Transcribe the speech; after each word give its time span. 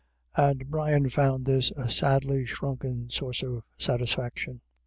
And 0.35 0.71
Brian 0.71 1.09
found 1.09 1.45
this 1.45 1.69
a 1.77 1.87
sadly 1.87 2.43
shrunken 2.43 3.11
source 3.11 3.43
of 3.43 3.61
satisfaction. 3.77 4.61